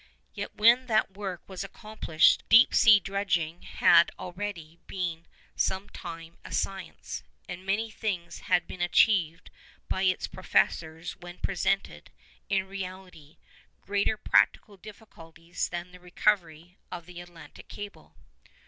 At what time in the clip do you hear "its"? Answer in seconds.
10.01-10.25